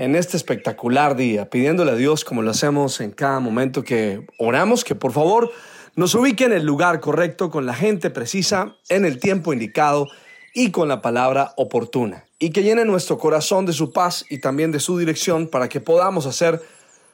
[0.00, 4.82] en este espectacular día, pidiéndole a Dios, como lo hacemos en cada momento que oramos,
[4.82, 5.52] que por favor
[5.94, 10.08] nos ubique en el lugar correcto, con la gente precisa, en el tiempo indicado
[10.54, 12.24] y con la palabra oportuna.
[12.38, 15.82] Y que llene nuestro corazón de su paz y también de su dirección para que
[15.82, 16.62] podamos hacer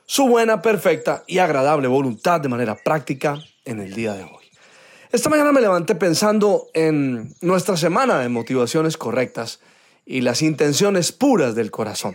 [0.04, 4.44] su buena, perfecta y agradable voluntad de manera práctica en el día de hoy.
[5.10, 9.58] Esta mañana me levanté pensando en nuestra semana de motivaciones correctas
[10.04, 12.14] y las intenciones puras del corazón.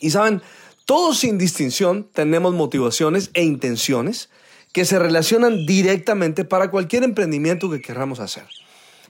[0.00, 0.42] Y saben,
[0.84, 4.30] todos sin distinción tenemos motivaciones e intenciones
[4.72, 8.46] que se relacionan directamente para cualquier emprendimiento que queramos hacer.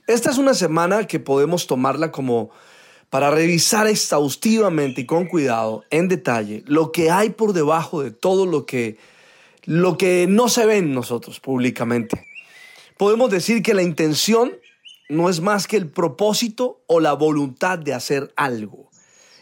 [0.07, 2.51] Esta es una semana que podemos tomarla como
[3.09, 8.45] para revisar exhaustivamente y con cuidado, en detalle, lo que hay por debajo de todo
[8.45, 8.97] lo que,
[9.63, 12.25] lo que no se ve en nosotros públicamente.
[12.97, 14.53] Podemos decir que la intención
[15.09, 18.89] no es más que el propósito o la voluntad de hacer algo.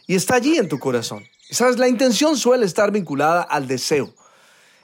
[0.07, 1.23] Y está allí en tu corazón.
[1.49, 4.13] Sabes, la intención suele estar vinculada al deseo.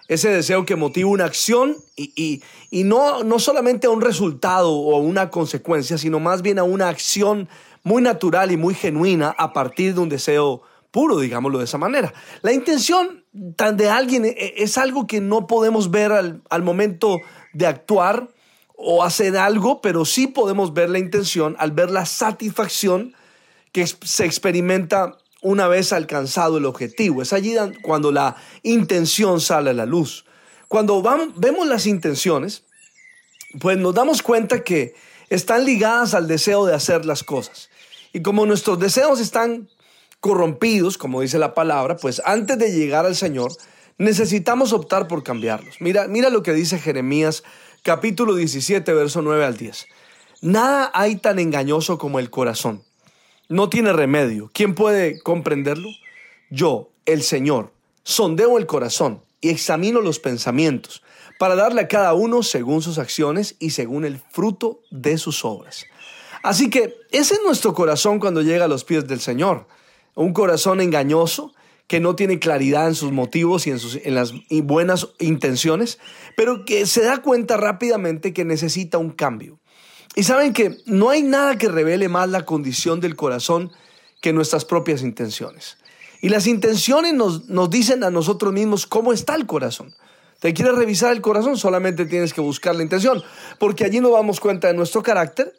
[0.07, 4.99] Ese deseo que motiva una acción y, no, no solamente a un resultado o a
[4.99, 7.47] una consecuencia, sino más bien a una acción
[7.83, 12.13] muy natural y muy genuina a partir de un deseo puro, digámoslo de esa manera.
[12.41, 17.17] La intención de alguien e, e, es algo que no podemos ver al, al momento
[17.53, 18.27] de actuar
[18.75, 23.15] o hacer algo, pero sí podemos ver la intención al ver la satisfacción
[23.71, 27.21] que se experimenta una vez alcanzado el objetivo.
[27.21, 30.25] Es allí cuando la intención sale a la luz.
[30.67, 31.03] Cuando
[31.35, 32.63] vemos las intenciones,
[33.59, 34.95] pues nos damos cuenta que
[35.29, 37.69] están ligadas al deseo de hacer las cosas.
[38.13, 39.69] Y como nuestros deseos están
[40.19, 43.51] corrompidos, como dice la palabra, pues antes de llegar al Señor,
[43.97, 45.77] necesitamos optar por cambiarlos.
[45.79, 47.43] Mira, mira lo que dice Jeremías
[47.83, 49.87] capítulo 17, verso 9 al 10.
[50.41, 52.83] Nada hay tan engañoso como el corazón
[53.51, 54.49] no tiene remedio.
[54.53, 55.89] ¿Quién puede comprenderlo?
[56.49, 57.71] Yo, el Señor,
[58.03, 61.03] sondeo el corazón y examino los pensamientos
[61.37, 65.85] para darle a cada uno según sus acciones y según el fruto de sus obras.
[66.43, 69.67] Así que ese es nuestro corazón cuando llega a los pies del Señor.
[70.15, 71.53] Un corazón engañoso
[71.87, 75.99] que no tiene claridad en sus motivos y en, sus, en las buenas intenciones,
[76.37, 79.59] pero que se da cuenta rápidamente que necesita un cambio.
[80.15, 83.71] Y saben que no hay nada que revele más la condición del corazón
[84.19, 85.77] que nuestras propias intenciones.
[86.21, 89.95] Y las intenciones nos, nos dicen a nosotros mismos cómo está el corazón.
[90.39, 91.57] ¿Te quieres revisar el corazón?
[91.57, 93.23] Solamente tienes que buscar la intención,
[93.59, 95.53] porque allí nos damos cuenta de nuestro carácter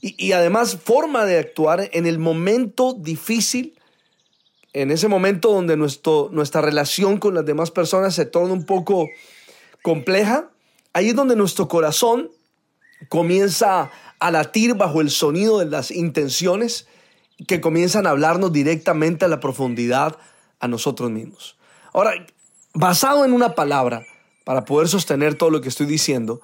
[0.00, 3.78] y, y además forma de actuar en el momento difícil,
[4.72, 9.08] en ese momento donde nuestro, nuestra relación con las demás personas se torna un poco
[9.80, 10.50] compleja.
[10.92, 12.30] Ahí es donde nuestro corazón
[13.08, 16.86] comienza a latir bajo el sonido de las intenciones
[17.46, 20.16] que comienzan a hablarnos directamente a la profundidad
[20.58, 21.56] a nosotros mismos.
[21.92, 22.26] Ahora,
[22.72, 24.06] basado en una palabra,
[24.44, 26.40] para poder sostener todo lo que estoy diciendo,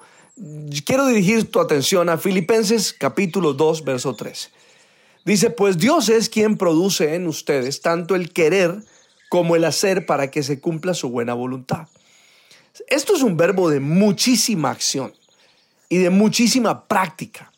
[0.85, 4.49] quiero dirigir tu atención a Filipenses capítulo 2, verso 13.
[5.25, 8.83] Dice, pues Dios es quien produce en ustedes tanto el querer
[9.29, 11.87] como el hacer para que se cumpla su buena voluntad.
[12.87, 15.13] Esto es un verbo de muchísima acción
[15.93, 17.51] y de muchísima práctica.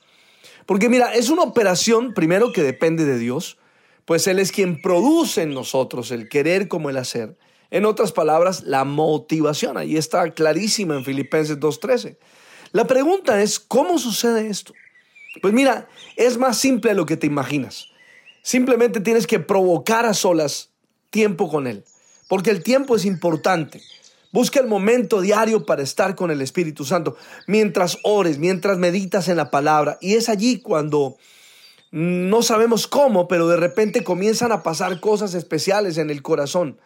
[0.65, 3.57] Porque mira, es una operación primero que depende de Dios,
[4.03, 7.37] pues Él es quien produce en nosotros el querer como el hacer.
[7.71, 9.77] En otras palabras, la motivación.
[9.77, 12.17] Ahí está clarísima en Filipenses 2.13.
[12.73, 14.73] La pregunta es, ¿cómo sucede esto?
[15.41, 17.87] Pues mira, es más simple de lo que te imaginas.
[18.41, 20.71] Simplemente tienes que provocar a solas
[21.09, 21.85] tiempo con Él,
[22.27, 23.81] porque el tiempo es importante.
[24.35, 27.15] Busca el momento diario para estar con el Espíritu Santo,
[27.47, 29.97] mientras ores, mientras meditas en la palabra.
[30.01, 31.15] Y es allí cuando
[31.91, 36.77] no sabemos cómo, pero de repente comienzan a pasar cosas especiales en el corazón.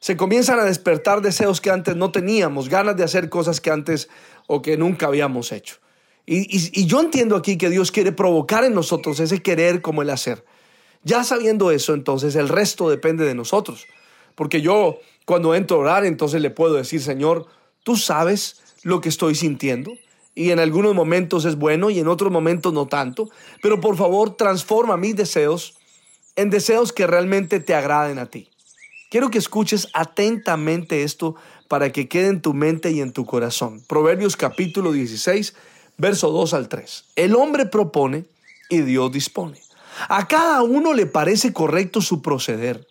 [0.00, 4.10] Se comienzan a despertar deseos que antes no teníamos, ganas de hacer cosas que antes
[4.46, 5.76] o que nunca habíamos hecho.
[6.26, 10.44] Y, yo entiendo aquí que Dios quiere provocar en nosotros ese querer como el hacer.
[11.04, 13.86] Ya sabiendo eso, entonces el resto depende de nosotros.
[14.34, 17.46] Porque yo cuando entro a orar, entonces le puedo decir, Señor,
[17.82, 19.92] tú sabes lo que estoy sintiendo.
[20.34, 23.28] Y en algunos momentos es bueno y en otros momentos no tanto.
[23.62, 25.76] Pero por favor, transforma mis deseos
[26.36, 28.48] en deseos que realmente te agraden a ti.
[29.10, 31.34] Quiero que escuches atentamente esto
[31.68, 33.82] para que quede en tu mente y en tu corazón.
[33.86, 35.54] Proverbios capítulo 16,
[35.98, 37.04] verso 2 al 3.
[37.16, 38.24] El hombre propone
[38.70, 39.60] y Dios dispone.
[40.08, 42.86] A cada uno le parece correcto su proceder,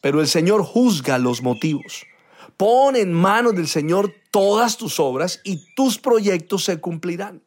[0.00, 2.06] pero el Señor juzga los motivos.
[2.56, 7.42] Pon en manos del Señor todas tus obras y tus proyectos se cumplirán.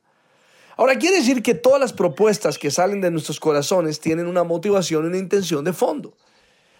[0.76, 5.04] Ahora, quiere decir que todas las propuestas que salen de nuestros corazones tienen una motivación
[5.04, 6.18] y una intención de fondo.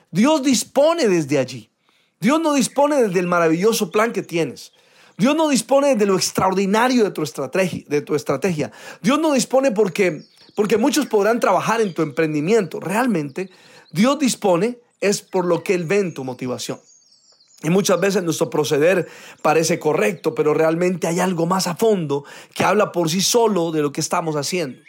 [0.10, 1.70] Dios dispone desde allí.
[2.20, 4.72] Dios no dispone desde el maravilloso plan que tienes.
[5.18, 7.84] Dios no dispone de lo extraordinario de tu estrategia.
[7.88, 8.72] De tu estrategia.
[9.02, 10.24] Dios no dispone porque,
[10.56, 12.80] porque muchos podrán trabajar en tu emprendimiento.
[12.80, 13.52] Realmente,
[13.92, 16.80] Dios dispone es por lo que Él ve tu motivación.
[17.62, 19.08] Y muchas veces nuestro proceder
[19.42, 22.24] parece correcto, pero realmente hay algo más a fondo
[22.56, 24.80] que habla por sí solo de lo que estamos haciendo.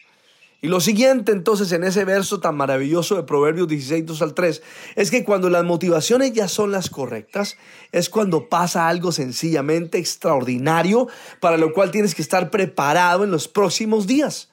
[0.62, 4.62] Y lo siguiente entonces en ese verso tan maravilloso de Proverbios 16, 2 al 3,
[4.96, 7.56] es que cuando las motivaciones ya son las correctas,
[7.92, 11.08] es cuando pasa algo sencillamente extraordinario
[11.40, 14.48] para lo cual tienes que estar preparado en los próximos días.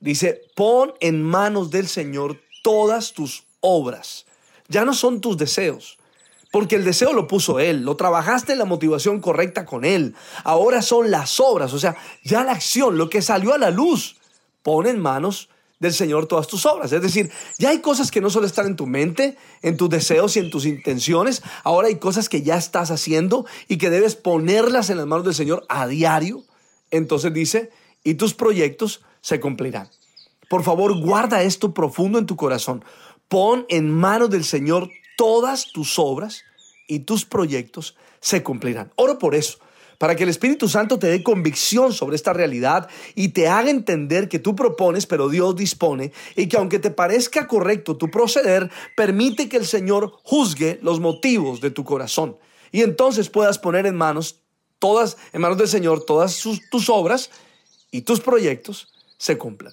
[0.00, 4.26] Dice, pon en manos del Señor todas tus obras.
[4.68, 5.98] Ya no son tus deseos,
[6.50, 10.14] porque el deseo lo puso Él, lo trabajaste en la motivación correcta con Él.
[10.44, 14.16] Ahora son las obras, o sea, ya la acción, lo que salió a la luz
[14.62, 15.48] pon en manos
[15.82, 16.92] del Señor todas tus obras.
[16.92, 20.36] Es decir, ya hay cosas que no solo están en tu mente, en tus deseos
[20.36, 24.90] y en tus intenciones, ahora hay cosas que ya estás haciendo y que debes ponerlas
[24.90, 26.44] en las manos del Señor a diario.
[26.92, 27.70] Entonces dice,
[28.04, 29.90] y tus proyectos se cumplirán.
[30.48, 32.84] Por favor, guarda esto profundo en tu corazón.
[33.28, 36.42] Pon en manos del Señor todas tus obras
[36.86, 38.92] y tus proyectos se cumplirán.
[38.96, 39.58] Oro por eso
[40.02, 44.28] para que el Espíritu Santo te dé convicción sobre esta realidad y te haga entender
[44.28, 49.48] que tú propones, pero Dios dispone, y que aunque te parezca correcto tu proceder, permite
[49.48, 52.36] que el Señor juzgue los motivos de tu corazón.
[52.72, 54.40] Y entonces puedas poner en manos
[54.80, 57.30] todas, en manos del Señor, todas tus obras
[57.92, 59.72] y tus proyectos se cumplan.